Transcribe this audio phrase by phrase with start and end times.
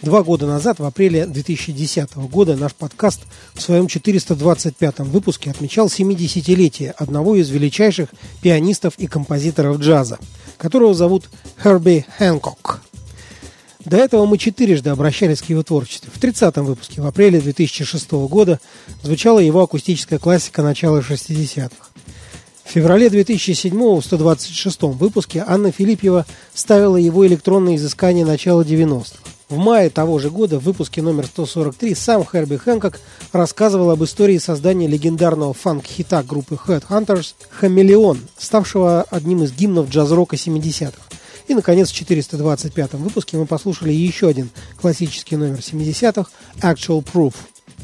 [0.00, 3.22] Два года назад, в апреле 2010 года, наш подкаст
[3.54, 10.20] в своем 425-м выпуске отмечал 70-летие одного из величайших пианистов и композиторов джаза,
[10.56, 11.28] которого зовут
[11.60, 12.80] Херби Хэнкок.
[13.84, 16.12] До этого мы четырежды обращались к его творчеству.
[16.14, 18.60] В 30-м выпуске, в апреле 2006 года,
[19.02, 21.88] звучала его акустическая классика начала 60-х.
[22.64, 29.27] В феврале 2007 в 126 выпуске Анна Филиппьева ставила его электронные изыскания начала 90-х.
[29.48, 33.00] В мае того же года в выпуске номер 143 сам Херби Хэнкок
[33.32, 41.00] рассказывал об истории создания легендарного фанк-хита группы Headhunters «Хамелеон», ставшего одним из гимнов джаз-рока 70-х.
[41.46, 47.32] И, наконец, в 425 выпуске мы послушали еще один классический номер 70-х «Actual Proof».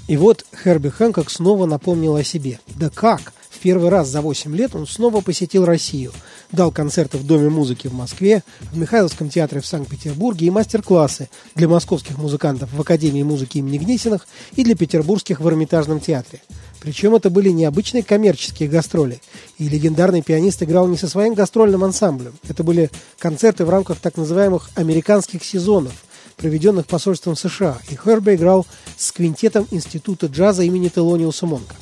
[0.07, 2.61] И вот Херби Хэнкок снова напомнил о себе.
[2.77, 3.33] Да как?
[3.65, 6.13] Первый раз за 8 лет он снова посетил Россию.
[6.53, 11.67] Дал концерты в Доме музыки в Москве, в Михайловском театре в Санкт-Петербурге и мастер-классы для
[11.67, 16.43] московских музыкантов в Академии музыки имени Гнесиных и для петербургских в Эрмитажном театре.
[16.83, 19.23] Причем это были необычные коммерческие гастроли.
[19.57, 22.35] И легендарный пианист играл не со своим гастрольным ансамблем.
[22.47, 26.05] Это были концерты в рамках так называемых «американских сезонов»,
[26.37, 27.79] проведенных посольством США.
[27.89, 28.67] И Херби играл
[28.99, 31.75] с квинтетом Института джаза имени Телониуса Монка.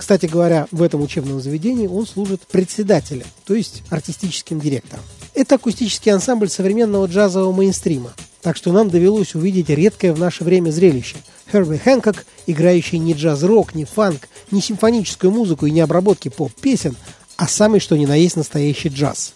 [0.00, 5.04] Кстати говоря, в этом учебном заведении он служит председателем, то есть артистическим директором.
[5.34, 8.14] Это акустический ансамбль современного джазового мейнстрима.
[8.40, 11.16] Так что нам довелось увидеть редкое в наше время зрелище.
[11.52, 16.96] Херби Хэнкок, играющий не джаз-рок, не фанк, не симфоническую музыку и не обработки поп-песен,
[17.36, 19.34] а самый что ни на есть настоящий джаз.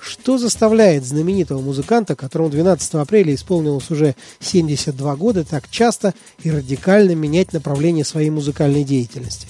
[0.00, 7.12] Что заставляет знаменитого музыканта, которому 12 апреля исполнилось уже 72 года, так часто и радикально
[7.12, 9.46] менять направление своей музыкальной деятельности?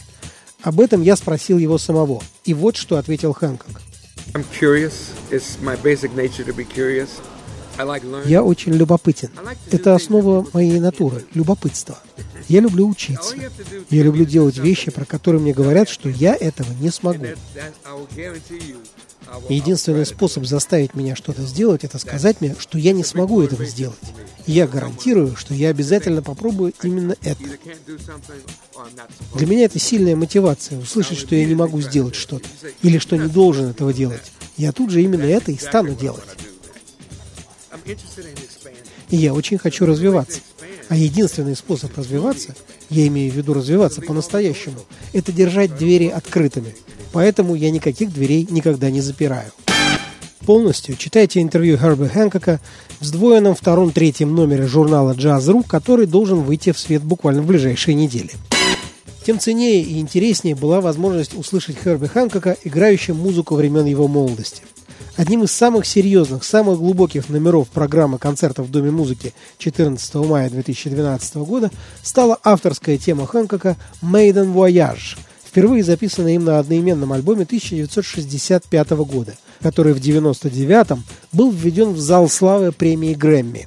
[0.62, 2.22] Об этом я спросил его самого.
[2.44, 3.80] И вот что ответил Хэнкок.
[8.24, 9.30] Я очень любопытен.
[9.70, 11.96] Это основа моей натуры– любопытство.
[12.48, 13.36] Я люблю учиться.
[13.90, 17.24] Я люблю делать вещи, про которые мне говорят, что я этого не смогу.
[19.48, 23.64] И единственный способ заставить меня что-то сделать, это сказать мне, что я не смогу этого
[23.64, 23.98] сделать.
[24.46, 27.42] И я гарантирую, что я обязательно попробую именно это.
[29.34, 32.48] Для меня это сильная мотивация, услышать, что я не могу сделать что-то,
[32.82, 34.32] или что не должен этого делать.
[34.56, 36.24] Я тут же именно это и стану делать.
[39.10, 40.40] И я очень хочу развиваться.
[40.88, 42.54] А единственный способ развиваться,
[42.88, 44.78] я имею в виду развиваться по-настоящему,
[45.12, 46.74] это держать двери открытыми.
[47.12, 49.50] Поэтому я никаких дверей никогда не запираю.
[50.46, 52.60] Полностью читайте интервью Херби Хэнкока
[53.00, 58.30] в сдвоенном втором-третьем номере журнала Jazz.ru, который должен выйти в свет буквально в ближайшие недели.
[59.26, 64.62] Тем ценнее и интереснее была возможность услышать Херби Хэнкока, играющим музыку времен его молодости–
[65.18, 71.34] Одним из самых серьезных, самых глубоких номеров программы концертов в Доме музыки 14 мая 2012
[71.38, 71.72] года
[72.04, 79.92] стала авторская тема Хэнкока «Maiden Voyage», впервые записанная им на одноименном альбоме 1965 года, который
[79.92, 83.66] в 1999 был введен в зал славы премии Грэмми.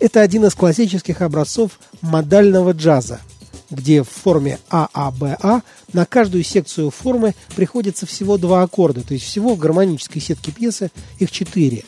[0.00, 3.20] Это один из классических образцов модального джаза–
[3.72, 9.54] где в форме ААБА на каждую секцию формы приходится всего два аккорда, то есть всего
[9.54, 11.84] в гармонической сетке пьесы их четыре.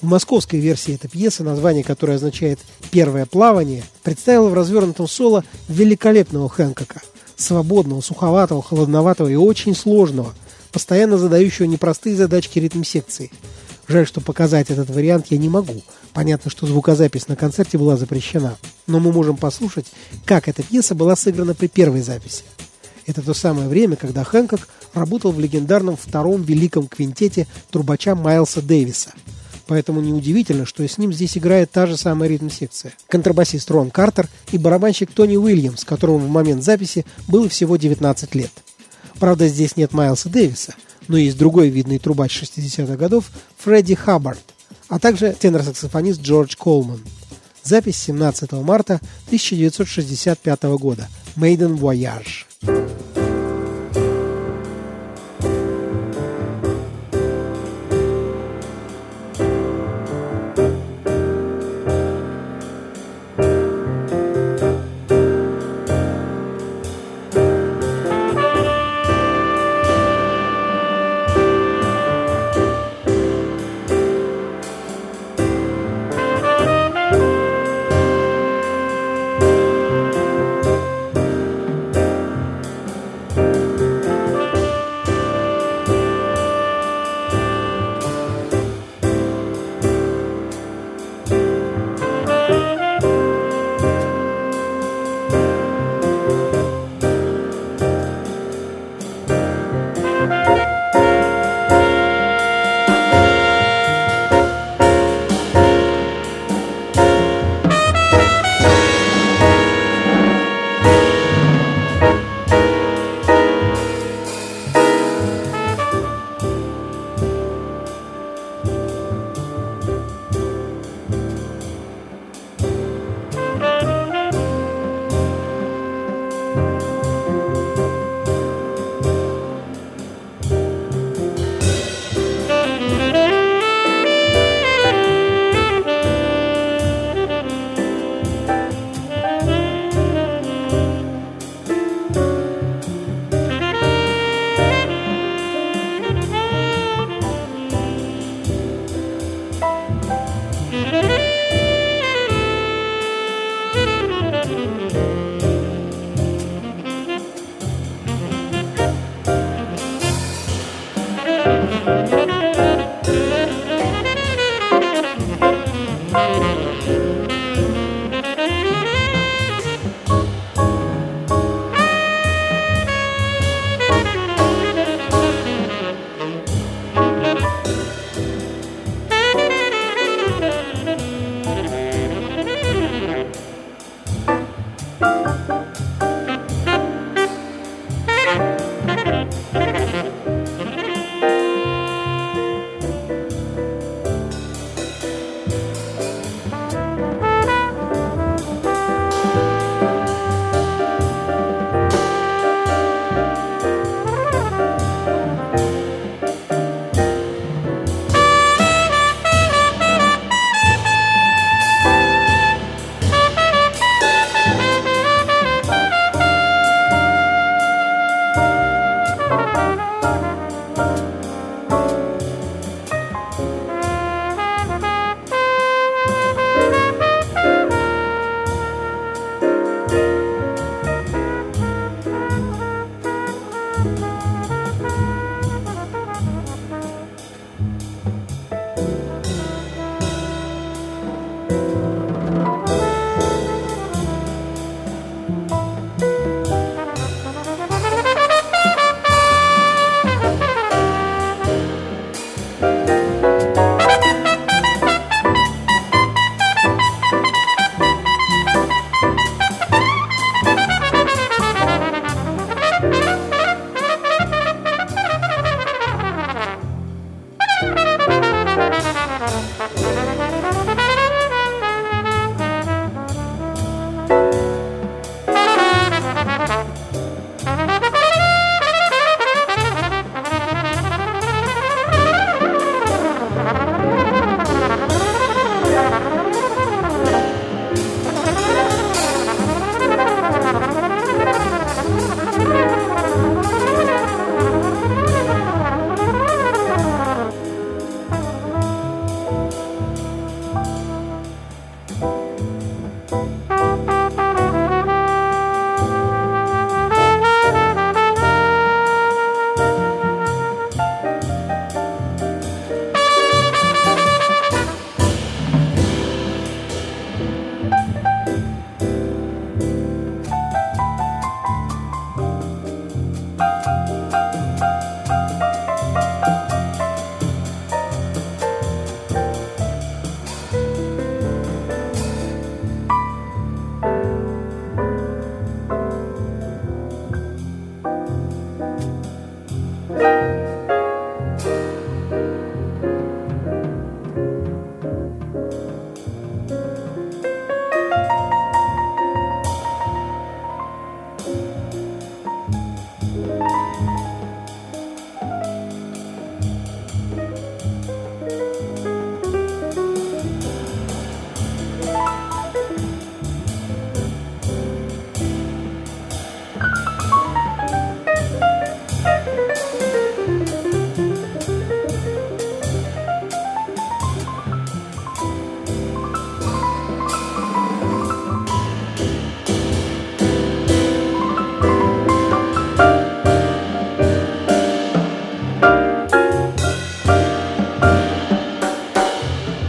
[0.00, 2.58] В московской версии этой пьесы, название которой означает
[2.90, 7.00] «Первое плавание», представило в развернутом соло великолепного Хэнкока,
[7.36, 10.34] свободного, суховатого, холодноватого и очень сложного,
[10.72, 13.30] постоянно задающего непростые задачки ритм-секции.
[13.88, 15.82] Жаль, что показать этот вариант я не могу–
[16.14, 18.56] Понятно, что звукозапись на концерте была запрещена,
[18.86, 19.86] но мы можем послушать,
[20.24, 22.44] как эта пьеса была сыграна при первой записи.
[23.06, 29.12] Это то самое время, когда Хэнкок работал в легендарном втором великом квинтете трубача Майлса Дэвиса.
[29.66, 32.92] Поэтому неудивительно, что с ним здесь играет та же самая ритм-секция.
[33.08, 38.50] Контрабасист Рон Картер и барабанщик Тони Уильямс, которому в момент записи было всего 19 лет.
[39.18, 40.74] Правда, здесь нет Майлса Дэвиса,
[41.08, 44.42] но есть другой видный трубач 60-х годов Фредди Хаббард,
[44.88, 47.00] а также тенор-саксофонист Джордж Колман.
[47.62, 51.08] Запись 17 марта 1965 года.
[51.36, 52.46] Maiden Voyage.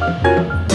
[0.06, 0.75] Música